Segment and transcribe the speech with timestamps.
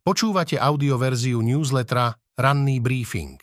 [0.00, 3.36] Počúvate audioverziu newslettera Ranný briefing.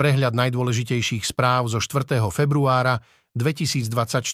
[0.00, 2.24] Prehľad najdôležitejších správ zo 4.
[2.32, 3.04] februára
[3.36, 4.24] 2024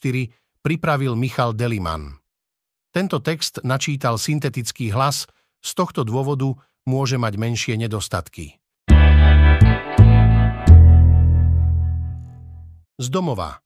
[0.63, 2.23] pripravil Michal Deliman.
[2.95, 5.27] Tento text načítal syntetický hlas,
[5.59, 6.55] z tohto dôvodu
[6.87, 8.63] môže mať menšie nedostatky.
[12.95, 13.59] Z domova.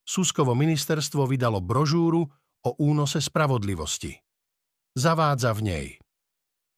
[0.00, 2.24] Suskovo ministerstvo vydalo brožúru
[2.64, 4.16] o únose spravodlivosti.
[4.96, 5.86] Zavádza v nej–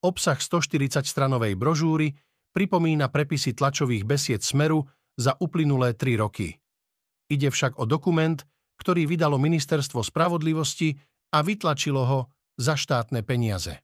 [0.04, 2.12] Obsah 140-stranovej brožúry
[2.52, 4.84] pripomína prepisy tlačových besied Smeru
[5.16, 6.60] za uplynulé tri roky.
[7.32, 8.36] Ide však o dokument,
[8.76, 10.92] ktorý vydalo Ministerstvo spravodlivosti
[11.32, 12.20] a vytlačilo ho
[12.60, 13.80] za štátne peniaze.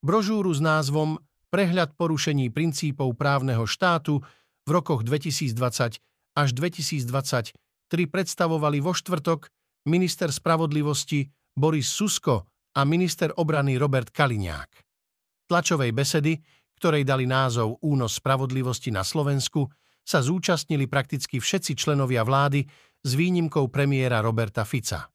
[0.00, 1.20] Brožúru s názvom
[1.52, 4.24] Prehľad porušení princípov právneho štátu
[4.64, 6.00] v rokoch 2020
[6.32, 7.52] až 2023
[8.08, 9.52] predstavovali vo štvrtok
[9.84, 14.91] minister spravodlivosti Boris Susko a minister obrany Robert Kaliňák
[15.52, 16.40] tlačovej besedy,
[16.80, 19.68] ktorej dali názov Únos spravodlivosti na Slovensku,
[20.00, 22.64] sa zúčastnili prakticky všetci členovia vlády
[23.04, 25.12] s výnimkou premiéra Roberta Fica.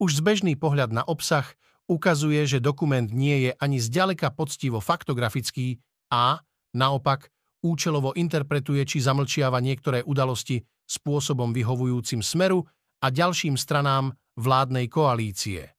[0.00, 1.44] Už zbežný pohľad na obsah
[1.84, 5.76] ukazuje, že dokument nie je ani zďaleka poctivo faktografický
[6.08, 6.40] a,
[6.72, 7.28] naopak,
[7.60, 12.64] účelovo interpretuje či zamlčiava niektoré udalosti spôsobom vyhovujúcim smeru
[13.04, 15.76] a ďalším stranám vládnej koalície.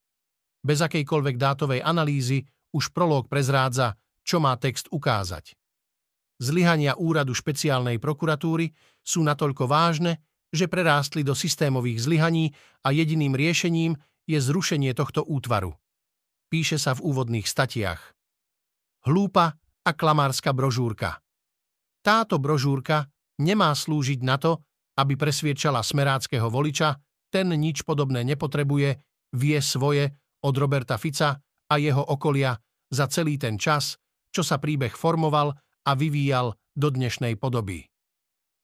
[0.60, 2.44] Bez akejkoľvek dátovej analýzy
[2.76, 5.58] už prolog prezrádza, čo má text ukázať.
[6.40, 8.72] Zlyhania úradu špeciálnej prokuratúry
[9.04, 13.94] sú natoľko vážne, že prerástli do systémových zlyhaní a jediným riešením
[14.26, 15.76] je zrušenie tohto útvaru.
[16.50, 18.02] Píše sa v úvodných statiach.
[19.06, 19.54] Hlúpa
[19.86, 21.22] a klamárska brožúrka.
[22.02, 23.10] Táto brožúrka
[23.42, 24.64] nemá slúžiť na to,
[24.98, 26.98] aby presviečala smeráckého voliča,
[27.30, 29.00] ten nič podobné nepotrebuje,
[29.38, 31.38] vie svoje od Roberta Fica
[31.70, 32.58] a jeho okolia
[32.90, 33.96] za celý ten čas,
[34.34, 35.54] čo sa príbeh formoval
[35.86, 37.86] a vyvíjal do dnešnej podoby.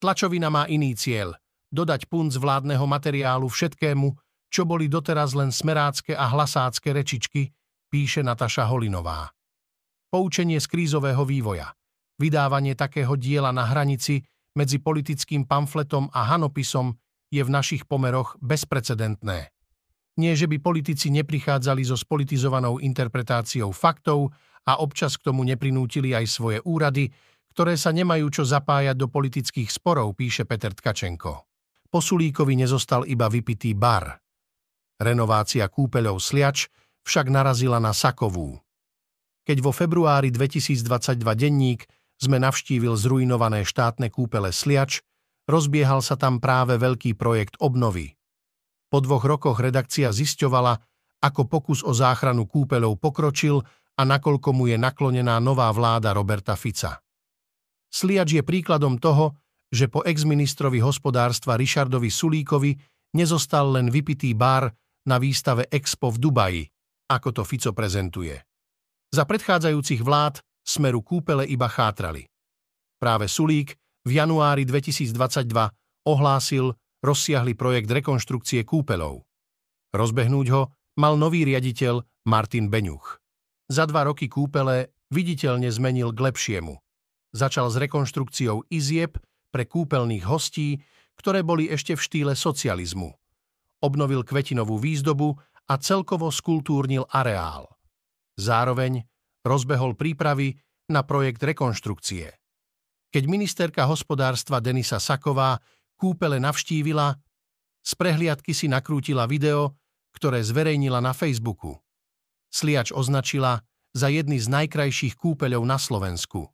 [0.01, 1.37] Tlačovina má iný cieľ–
[1.75, 4.07] dodať punc vládneho materiálu všetkému,
[4.47, 7.51] čo boli doteraz len smerácké a hlasácké rečičky,
[7.91, 9.27] píše Nataša Holinová.
[10.07, 11.75] Poučenie z krízového vývoja.
[12.15, 14.23] Vydávanie takého diela na hranici
[14.55, 16.95] medzi politickým pamfletom a hanopisom
[17.27, 19.51] je v našich pomeroch bezprecedentné.
[20.15, 24.31] Nie, že by politici neprichádzali so spolitizovanou interpretáciou faktov
[24.63, 27.11] a občas k tomu neprinútili aj svoje úrady,
[27.51, 31.33] ktoré sa nemajú čo zapájať do politických sporov, píše Peter Tkačenko.
[31.91, 34.19] Po Sulíkovi nezostal iba vypitý bar.
[34.99, 36.71] Renovácia kúpeľov Sliač
[37.03, 38.59] však narazila na Sakovú.
[39.45, 41.85] Keď vo februári 2022 denník
[42.17, 45.03] sme navštívil zrujnované štátne kúpele Sliač,
[45.45, 48.15] rozbiehal sa tam práve veľký projekt obnovy.
[48.89, 50.73] Po dvoch rokoch redakcia zisťovala,
[51.25, 53.59] ako pokus o záchranu kúpeľov pokročil
[53.95, 57.01] a nakoľko mu je naklonená nová vláda Roberta Fica.
[57.89, 59.39] Sliač je príkladom toho,
[59.71, 62.75] že po exministrovi hospodárstva Richardovi Sulíkovi
[63.15, 64.69] nezostal len vypitý bar
[65.07, 66.63] na výstave Expo v Dubaji,
[67.09, 68.35] ako to Fico prezentuje.
[69.15, 72.27] Za predchádzajúcich vlád smeru kúpele iba chátrali.
[72.99, 75.47] Práve Sulík v januári 2022
[76.09, 79.21] ohlásil, rozsiahli projekt rekonštrukcie kúpeľov.
[79.93, 83.21] Rozbehnúť ho mal nový riaditeľ Martin Beňuch.
[83.69, 86.73] Za dva roky kúpele viditeľne zmenil k lepšiemu.
[87.35, 89.21] Začal s rekonštrukciou izieb
[89.53, 90.81] pre kúpeľných hostí,
[91.15, 93.13] ktoré boli ešte v štýle socializmu.
[93.83, 95.35] Obnovil kvetinovú výzdobu
[95.69, 97.71] a celkovo skultúrnil areál.
[98.35, 99.03] Zároveň
[99.45, 100.59] rozbehol prípravy
[100.91, 102.29] na projekt rekonštrukcie.
[103.09, 105.55] Keď ministerka hospodárstva Denisa Saková
[105.95, 107.17] kúpele navštívila,
[107.85, 109.77] z prehliadky si nakrútila video,
[110.15, 111.77] ktoré zverejnila na Facebooku.
[112.49, 113.61] Sliač označila
[113.91, 116.49] za jedny z najkrajších kúpeľov na Slovensku.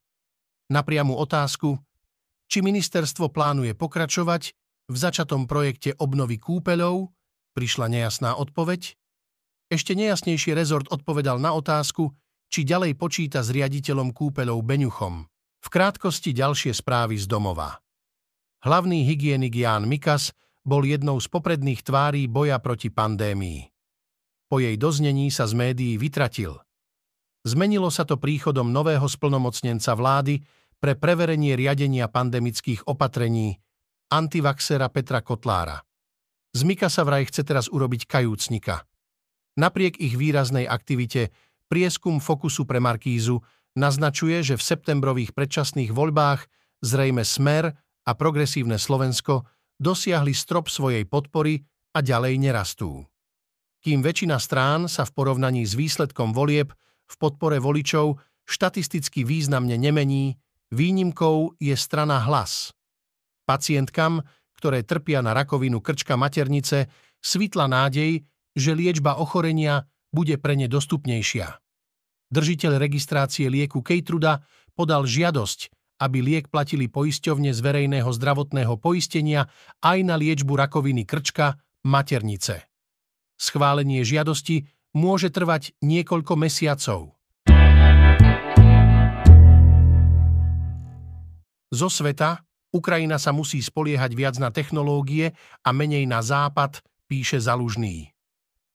[0.72, 1.78] Na priamu otázku,
[2.52, 4.54] či ministerstvo plánuje pokračovať
[4.92, 7.14] v začatom projekte obnovy kúpeľov,
[7.56, 8.96] prišla nejasná odpoveď.
[9.72, 12.12] Ešte nejasnejší rezort odpovedal na otázku,
[12.52, 15.24] či ďalej počíta s riaditeľom kúpeľov Beňuchom.
[15.64, 17.80] V krátkosti ďalšie správy z domova.
[18.62, 23.66] Hlavný hygienik Ján Mikas bol jednou z popredných tvárí boja proti pandémii.
[24.46, 26.62] Po jej doznení sa z médií vytratil.
[27.42, 30.46] Zmenilo sa to príchodom nového splnomocnenca vlády
[30.78, 33.58] pre preverenie riadenia pandemických opatrení
[34.14, 35.82] antivaxera Petra Kotlára.
[36.54, 38.86] Z Mikasa vraj chce teraz urobiť kajúcnika.
[39.58, 41.34] Napriek ich výraznej aktivite
[41.66, 43.42] prieskum fokusu pre Markízu
[43.74, 46.46] naznačuje, že v septembrových predčasných voľbách
[46.86, 47.74] zrejme Smer
[48.06, 49.46] a progresívne Slovensko
[49.82, 51.62] dosiahli strop svojej podpory
[51.94, 53.06] a ďalej nerastú.
[53.82, 56.70] Kým väčšina strán sa v porovnaní s výsledkom volieb
[57.10, 60.38] v podpore voličov štatisticky významne nemení,
[60.70, 62.72] výnimkou je strana hlas.
[63.50, 64.22] Pacientkam,
[64.54, 68.22] ktoré trpia na rakovinu krčka maternice, svitla nádej,
[68.54, 71.58] že liečba ochorenia bude pre ne dostupnejšia.
[72.32, 74.46] Držiteľ registrácie lieku Kejtruda
[74.78, 79.46] podal žiadosť, aby liek platili poisťovne z verejného zdravotného poistenia
[79.86, 82.66] aj na liečbu rakoviny krčka maternice.
[83.38, 84.66] Schválenie žiadosti
[84.98, 87.14] môže trvať niekoľko mesiacov.
[91.72, 98.12] Zo sveta Ukrajina sa musí spoliehať viac na technológie a menej na západ, píše Zalužný.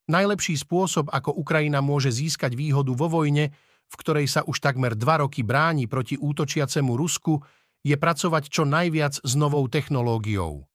[0.06, 3.50] Najlepší spôsob, ako Ukrajina môže získať výhodu vo vojne,
[3.86, 7.38] v ktorej sa už takmer dva roky bráni proti útočiacemu Rusku,
[7.86, 10.66] je pracovať čo najviac s novou technológiou.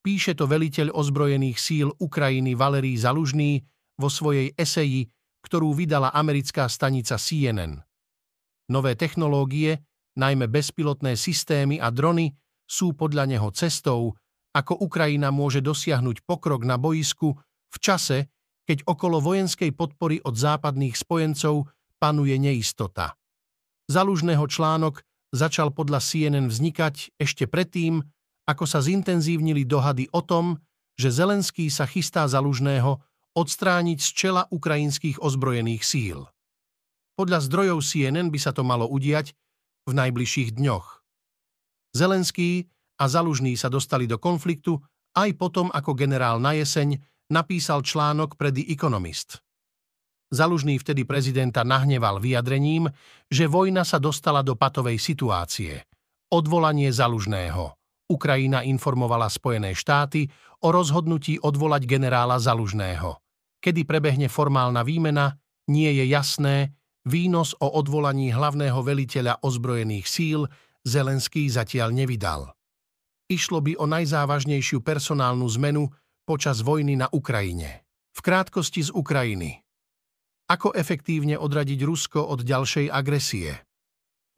[0.00, 3.60] Píše to veliteľ ozbrojených síl Ukrajiny Valerí Zalužný
[4.00, 5.10] vo svojej eseji,
[5.44, 7.76] ktorú vydala americká stanica CNN.
[8.72, 9.82] Nové technológie,
[10.16, 12.32] najmä bezpilotné systémy a drony,
[12.66, 14.16] sú podľa neho cestou,
[14.56, 17.36] ako Ukrajina môže dosiahnuť pokrok na boisku
[17.70, 18.32] v čase,
[18.66, 23.16] keď okolo vojenskej podpory od západných spojencov panuje neistota.
[23.86, 28.02] Zalužného článok začal podľa CNN vznikať ešte predtým,
[28.46, 30.58] ako sa zintenzívnili dohady o tom,
[30.96, 33.02] že Zelenský sa chystá Zalužného
[33.36, 36.24] odstrániť z čela ukrajinských ozbrojených síl.
[37.20, 39.36] Podľa zdrojov CNN by sa to malo udiať
[39.84, 41.04] v najbližších dňoch.
[41.92, 44.80] Zelenský a Zalužný sa dostali do konfliktu
[45.16, 47.00] aj potom, ako generál na jeseň
[47.32, 49.45] napísal článok pre The Economist.
[50.26, 52.90] Zalužný vtedy prezidenta nahneval vyjadrením,
[53.30, 55.86] že vojna sa dostala do patovej situácie.
[56.34, 57.78] Odvolanie Zalužného.
[58.10, 60.26] Ukrajina informovala Spojené štáty
[60.62, 63.18] o rozhodnutí odvolať generála Zalužného.
[63.62, 65.38] Kedy prebehne formálna výmena,
[65.70, 66.74] nie je jasné,
[67.06, 70.46] výnos o odvolaní hlavného veliteľa ozbrojených síl
[70.86, 72.54] Zelenský zatiaľ nevydal.
[73.26, 75.90] Išlo by o najzávažnejšiu personálnu zmenu,
[76.26, 77.86] počas vojny na Ukrajine.
[78.14, 79.65] V krátkosti z Ukrajiny.
[80.46, 83.50] Ako efektívne odradiť Rusko od ďalšej agresie?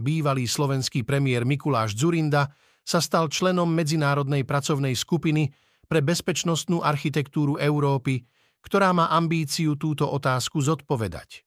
[0.00, 2.48] Bývalý slovenský premiér Mikuláš Zurinda
[2.80, 5.52] sa stal členom Medzinárodnej pracovnej skupiny
[5.84, 8.24] pre bezpečnostnú architektúru Európy,
[8.64, 11.44] ktorá má ambíciu túto otázku zodpovedať.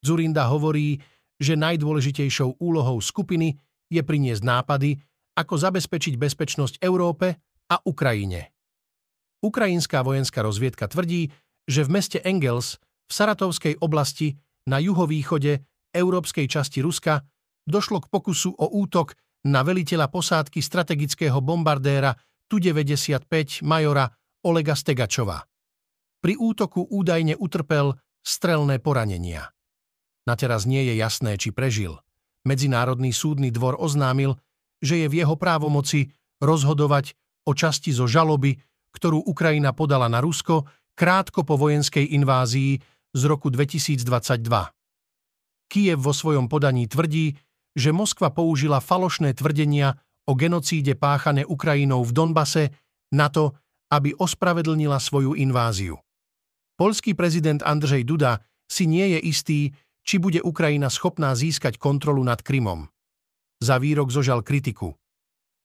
[0.00, 1.04] Zurinda hovorí,
[1.36, 3.60] že najdôležitejšou úlohou skupiny
[3.92, 4.96] je priniesť nápady,
[5.36, 7.36] ako zabezpečiť bezpečnosť Európe
[7.68, 8.48] a Ukrajine.
[9.44, 11.28] Ukrajinská vojenská rozviedka tvrdí,
[11.68, 14.34] že v meste Engels v Saratovskej oblasti
[14.68, 15.60] na juhovýchode
[15.92, 17.20] európskej časti Ruska
[17.64, 22.16] došlo k pokusu o útok na veliteľa posádky strategického bombardéra
[22.48, 24.08] Tu-95 majora
[24.44, 25.40] Olega Stegačova.
[26.20, 27.92] Pri útoku údajne utrpel
[28.24, 29.52] strelné poranenia.
[30.24, 32.00] Na teraz nie je jasné, či prežil.
[32.48, 34.40] Medzinárodný súdny dvor oznámil,
[34.80, 36.08] že je v jeho právomoci
[36.40, 38.56] rozhodovať o časti zo žaloby,
[38.96, 40.64] ktorú Ukrajina podala na Rusko
[40.96, 42.80] krátko po vojenskej invázii
[43.14, 44.02] z roku 2022.
[45.70, 47.38] Kiev vo svojom podaní tvrdí,
[47.74, 49.94] že Moskva použila falošné tvrdenia
[50.26, 52.64] o genocíde páchané Ukrajinou v Donbase
[53.14, 53.54] na to,
[53.94, 55.98] aby ospravedlnila svoju inváziu.
[56.74, 59.60] Polský prezident Andrzej Duda si nie je istý,
[60.02, 62.90] či bude Ukrajina schopná získať kontrolu nad Krymom.
[63.62, 64.98] Za výrok zožal kritiku.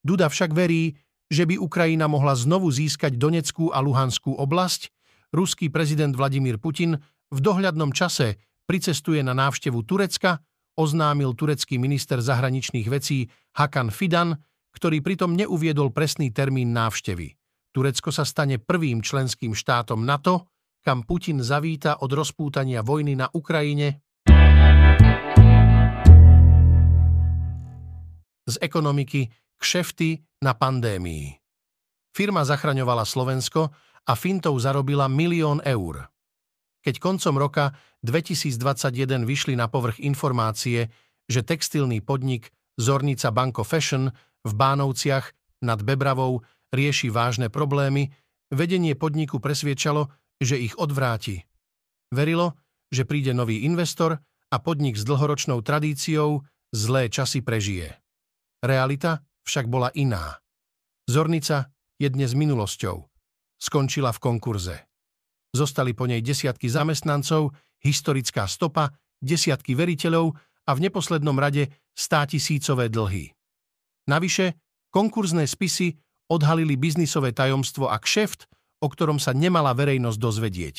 [0.06, 0.96] Duda však verí,
[1.28, 4.94] že by Ukrajina mohla znovu získať Doneckú a Luhanskú oblasť,
[5.34, 6.98] ruský prezident Vladimír Putin
[7.30, 10.42] v dohľadnom čase pricestuje na návštevu Turecka,
[10.78, 14.38] oznámil turecký minister zahraničných vecí Hakan Fidan,
[14.74, 17.38] ktorý pritom neuviedol presný termín návštevy.
[17.70, 20.50] Turecko sa stane prvým členským štátom NATO,
[20.82, 24.02] kam Putin zavíta od rozpútania vojny na Ukrajine.
[28.50, 29.30] Z ekonomiky
[29.62, 31.38] kšefty na pandémii.
[32.10, 33.70] Firma zachraňovala Slovensko
[34.10, 36.10] a fintov zarobila milión eur.
[36.80, 37.76] Keď koncom roka
[38.08, 40.88] 2021 vyšli na povrch informácie,
[41.28, 44.08] že textilný podnik Zornica Banko Fashion
[44.48, 45.36] v Bánovciach
[45.68, 48.10] nad Bebravou rieši vážne problémy,
[48.50, 50.08] vedenie podniku presviečalo,
[50.40, 51.44] že ich odvráti.
[52.10, 52.56] Verilo,
[52.90, 54.18] že príde nový investor
[54.50, 56.42] a podnik s dlhoročnou tradíciou
[56.74, 57.94] zlé časy prežije.
[58.64, 60.42] Realita však bola iná.
[61.06, 61.70] Zornica
[62.02, 63.06] je dnes minulosťou.
[63.60, 64.89] Skončila v konkurze.
[65.50, 70.38] Zostali po nej desiatky zamestnancov, historická stopa, desiatky veriteľov
[70.70, 73.34] a v neposlednom rade státisícové dlhy.
[74.08, 74.54] Navyše,
[74.94, 75.98] konkurzné spisy
[76.30, 78.46] odhalili biznisové tajomstvo a kšeft,
[78.80, 80.76] o ktorom sa nemala verejnosť dozvedieť.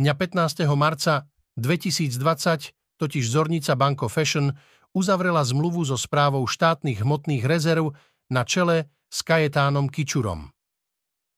[0.00, 0.66] Dňa 15.
[0.76, 4.52] marca 2020 totiž Zornica Banko Fashion
[4.96, 7.92] uzavrela zmluvu so správou štátnych hmotných rezerv
[8.32, 10.48] na čele s Kajetánom Kičurom.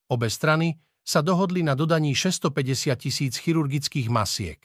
[0.08, 4.60] Obe strany sa dohodli na dodaní 650 tisíc chirurgických masiek.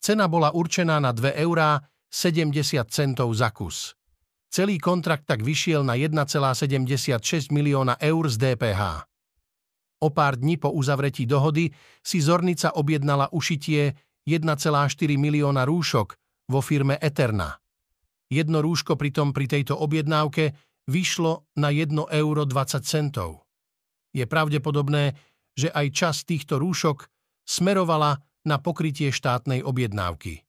[0.00, 3.92] Cena bola určená na 2 eurá 70 centov za kus.
[4.48, 9.04] Celý kontrakt tak vyšiel na 1,76 milióna eur z DPH.
[10.00, 11.68] O pár dní po uzavretí dohody
[12.00, 13.92] si Zornica objednala ušitie
[14.24, 14.48] 1,4
[15.20, 16.08] milióna rúšok
[16.48, 17.60] vo firme Eterna.
[18.32, 20.56] Jedno rúško pritom pri tejto objednávke
[20.88, 23.44] vyšlo na 1 euro 20 centov.
[24.14, 25.18] Je pravdepodobné,
[25.54, 27.06] že aj čas týchto rúšok
[27.46, 30.44] smerovala na pokrytie štátnej objednávky.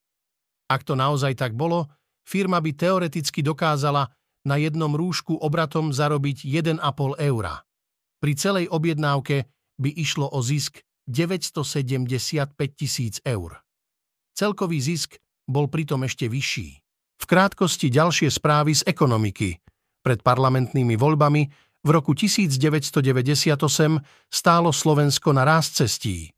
[0.67, 1.87] Ak to naozaj tak bolo,
[2.25, 4.09] firma by teoreticky dokázala
[4.45, 6.81] na jednom rúšku obratom zarobiť 1,5
[7.21, 7.65] eura.
[8.21, 9.45] Pri celej objednávke
[9.77, 13.61] by išlo o zisk 975 tisíc eur.
[14.33, 16.69] Celkový zisk bol pritom ešte vyšší.
[17.21, 19.61] V krátkosti ďalšie správy z ekonomiky.
[20.01, 21.49] Pred parlamentnými voľbami
[21.85, 23.61] v roku 1998
[24.33, 26.33] stálo Slovensko na ráz cestí.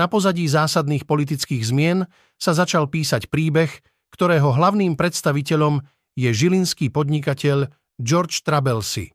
[0.00, 2.08] Na pozadí zásadných politických zmien
[2.40, 3.68] sa začal písať príbeh,
[4.16, 5.84] ktorého hlavným predstaviteľom
[6.16, 7.68] je žilinský podnikateľ
[8.00, 9.12] George Trabelsi.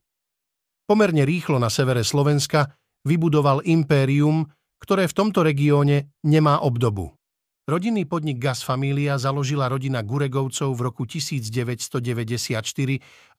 [0.86, 4.46] Pomerne rýchlo na severe Slovenska vybudoval impérium,
[4.78, 7.18] ktoré v tomto regióne nemá obdobu.
[7.68, 12.64] Rodinný podnik Gas Familia založila rodina Guregovcov v roku 1994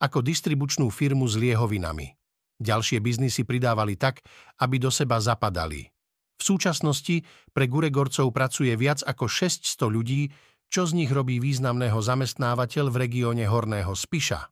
[0.05, 2.13] ako distribučnú firmu s liehovinami.
[2.61, 4.21] Ďalšie biznisy pridávali tak,
[4.61, 5.89] aby do seba zapadali.
[6.37, 7.25] V súčasnosti
[7.57, 10.29] pre Guregorcov pracuje viac ako 600 ľudí,
[10.69, 14.45] čo z nich robí významného zamestnávateľ v regióne Horného Spiša.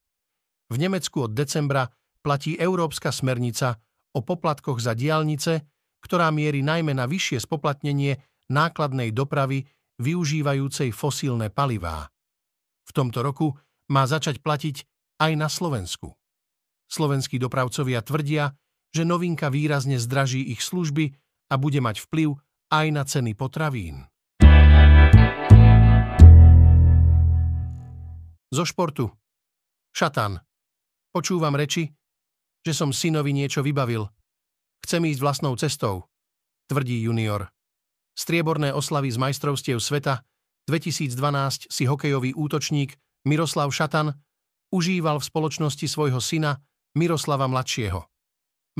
[0.72, 1.84] V Nemecku od decembra
[2.24, 3.76] platí európska smernica
[4.16, 5.68] o poplatkoch za diálnice,
[6.00, 8.16] ktorá mierí najmä na vyššie spoplatnenie
[8.50, 9.66] nákladnej dopravy
[9.98, 12.10] využívajúcej fosílne palivá.
[12.86, 13.56] V tomto roku
[13.90, 14.76] má začať platiť
[15.22, 16.14] aj na Slovensku.
[16.86, 18.54] Slovenskí dopravcovia tvrdia,
[18.94, 21.10] že novinka výrazne zdraží ich služby
[21.50, 22.38] a bude mať vplyv
[22.70, 24.06] aj na ceny potravín.
[28.54, 29.10] Zo športu.
[29.90, 30.38] Šatan.
[31.10, 31.90] Počúvam reči,
[32.62, 34.06] že som synovi niečo vybavil.
[34.86, 36.06] Chcem ísť vlastnou cestou,
[36.70, 37.55] tvrdí junior
[38.16, 40.24] strieborné oslavy z majstrovstiev sveta
[40.66, 42.96] 2012 si hokejový útočník
[43.28, 44.16] Miroslav Šatan
[44.72, 46.58] užíval v spoločnosti svojho syna
[46.96, 48.00] Miroslava mladšieho.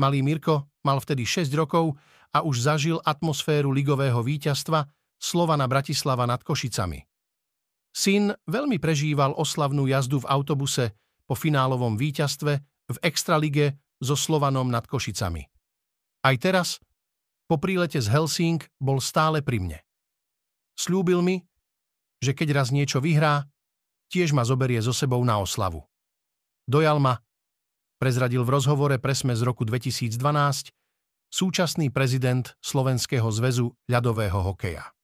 [0.01, 1.95] Malý Mirko mal vtedy 6 rokov
[2.33, 4.83] a už zažil atmosféru ligového víťazstva
[5.17, 7.01] Slovana Bratislava nad Košicami.
[7.93, 10.93] Syn veľmi prežíval oslavnú jazdu v autobuse
[11.25, 12.53] po finálovom víťazstve
[12.93, 15.41] v Extralige so Slovanom nad Košicami.
[16.21, 16.77] Aj teraz
[17.47, 19.79] po prílete z Helsing bol stále pri mne.
[20.77, 21.41] Sľúbil mi,
[22.19, 23.47] že keď raz niečo vyhrá,
[24.11, 25.83] tiež ma zoberie so sebou na oslavu.
[26.67, 27.17] Dojal ma,
[27.97, 30.19] prezradil v rozhovore presme z roku 2012
[31.27, 34.95] súčasný prezident Slovenského zväzu ľadového hokeja.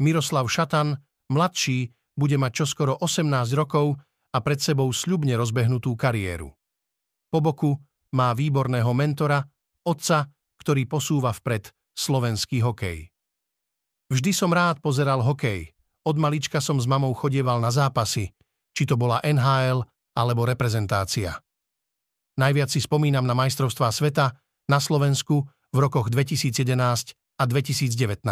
[0.00, 0.96] Miroslav Šatan,
[1.28, 3.96] mladší, bude mať čoskoro 18 rokov
[4.32, 6.52] a pred sebou sľubne rozbehnutú kariéru.
[7.32, 7.76] Po boku
[8.16, 9.40] má výborného mentora,
[9.84, 10.28] otca
[10.62, 13.10] ktorý posúva vpred slovenský hokej.
[14.14, 15.74] Vždy som rád pozeral hokej.
[16.06, 18.30] Od malička som s mamou chodieval na zápasy,
[18.70, 19.82] či to bola NHL
[20.14, 21.42] alebo reprezentácia.
[22.38, 24.38] Najviac si spomínam na majstrovstvá sveta
[24.70, 28.22] na Slovensku v rokoch 2011 a 2019.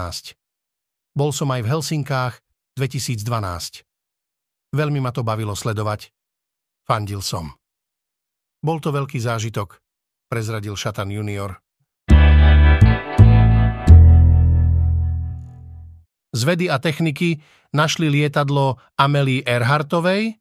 [1.16, 2.34] Bol som aj v Helsinkách
[2.78, 3.82] 2012.
[4.70, 6.14] Veľmi ma to bavilo sledovať.
[6.86, 7.50] Fandil som.
[8.60, 9.80] Bol to veľký zážitok,
[10.28, 11.58] prezradil Šatan junior.
[16.30, 17.42] Z vedy a techniky
[17.74, 20.38] našli lietadlo Amelie Earhartovej?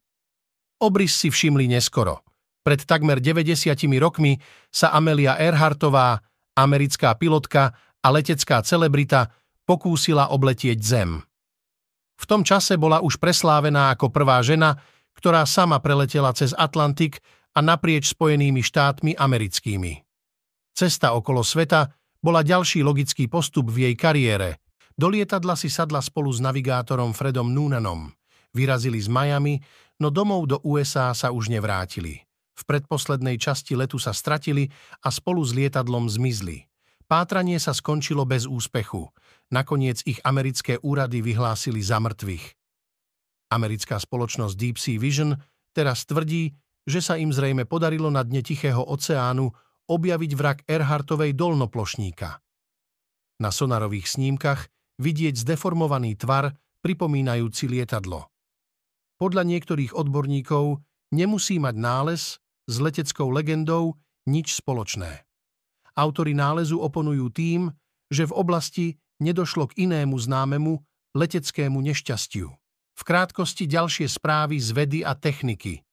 [0.79, 2.24] Obrys si všimli neskoro.
[2.63, 4.38] Pred takmer 90 rokmi
[4.69, 6.22] sa Amelia Earhartová,
[6.55, 9.34] americká pilotka a letecká celebrita,
[9.65, 11.19] pokúsila obletieť Zem.
[12.19, 14.75] V tom čase bola už preslávená ako prvá žena,
[15.15, 17.24] ktorá sama preletela cez Atlantik
[17.55, 20.03] a naprieč Spojenými štátmi americkými.
[20.75, 24.55] Cesta okolo sveta bola ďalší logický postup v jej kariére–
[24.99, 28.11] do lietadla si sadla spolu s navigátorom Fredom Noonanom.
[28.51, 29.63] Vyrazili z Miami,
[30.03, 32.19] no domov do USA sa už nevrátili.
[32.59, 34.67] V predposlednej časti letu sa stratili
[34.99, 36.67] a spolu s lietadlom zmizli.
[37.07, 39.07] Pátranie sa skončilo bez úspechu.
[39.55, 42.59] Nakoniec ich americké úrady vyhlásili za mŕtvych.
[43.55, 45.31] Americká spoločnosť Deep Sea Vision
[45.71, 46.51] teraz tvrdí,
[46.83, 49.47] že sa im zrejme podarilo na dne Tichého oceánu
[49.89, 52.29] objaviť vrak Erhartovej dolnoplošníka.
[53.39, 54.67] Na sonarových snímkach
[54.99, 56.53] vidieť zdeformovaný tvar
[56.83, 58.27] pripomínajúci lietadlo.
[59.19, 60.79] Podľa niektorých odborníkov
[61.15, 62.37] nemusí mať nález
[62.69, 65.25] s leteckou legendou nič spoločné.
[65.97, 67.73] Autori nálezu oponujú tým,
[68.07, 68.85] že v oblasti
[69.19, 70.79] nedošlo k inému známemu
[71.17, 72.47] leteckému nešťastiu.
[72.95, 75.83] V krátkosti ďalšie správy z vedy a techniky.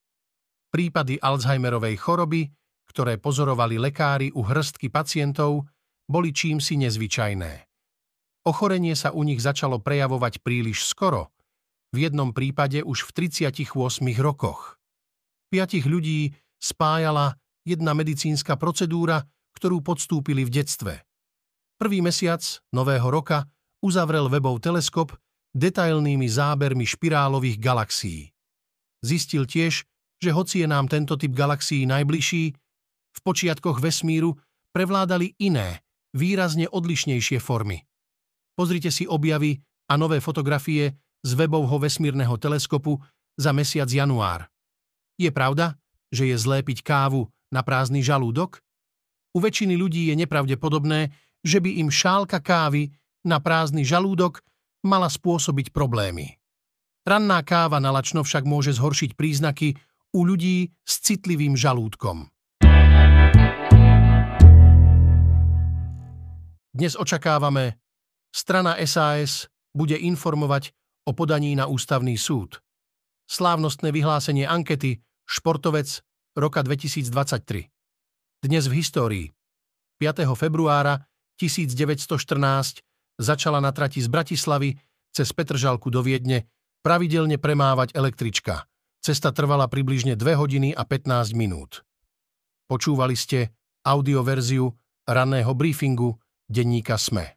[0.70, 2.50] Prípady Alzheimerovej choroby,
[2.90, 5.66] ktoré pozorovali lekári u hrstky pacientov,
[6.06, 7.75] boli čím si nezvyčajné.
[8.47, 11.35] Ochorenie sa u nich začalo prejavovať príliš skoro,
[11.91, 13.75] v jednom prípade už v 38
[14.23, 14.79] rokoch.
[15.50, 16.31] Piatich ľudí
[16.62, 17.35] spájala
[17.67, 19.26] jedna medicínska procedúra,
[19.59, 20.95] ktorú podstúpili v detstve.
[21.75, 23.50] Prvý mesiac nového roka
[23.83, 25.19] uzavrel webov teleskop
[25.50, 28.31] detailnými zábermi špirálových galaxií.
[29.03, 29.83] Zistil tiež,
[30.23, 32.45] že hoci je nám tento typ galaxií najbližší,
[33.17, 34.38] v počiatkoch vesmíru
[34.71, 37.83] prevládali iné, výrazne odlišnejšie formy.
[38.56, 39.60] Pozrite si objavy
[39.92, 42.96] a nové fotografie z webovho vesmírneho teleskopu
[43.36, 44.48] za mesiac január.
[45.20, 45.76] Je pravda,
[46.08, 48.64] že je zlé piť kávu na prázdny žalúdok?
[49.36, 51.12] U väčšiny ľudí je nepravdepodobné,
[51.44, 52.96] že by im šálka kávy
[53.28, 54.40] na prázdny žalúdok
[54.80, 56.40] mala spôsobiť problémy.
[57.04, 59.76] Ranná káva na lačno však môže zhoršiť príznaky
[60.16, 62.32] u ľudí s citlivým žalúdkom.
[66.72, 67.76] Dnes očakávame,
[68.37, 70.76] strana SAS bude informovať
[71.09, 72.61] o podaní na ústavný súd.
[73.25, 76.05] Slávnostné vyhlásenie ankety Športovec
[76.37, 77.73] roka 2023.
[78.45, 79.26] Dnes v histórii.
[79.97, 80.28] 5.
[80.37, 81.09] februára
[81.40, 82.85] 1914
[83.16, 84.76] začala na trati z Bratislavy
[85.16, 86.45] cez Petržalku do Viedne
[86.85, 88.69] pravidelne premávať električka.
[89.00, 91.81] Cesta trvala približne 2 hodiny a 15 minút.
[92.69, 94.69] Počúvali ste audioverziu
[95.09, 97.36] ranného briefingu denníka SME.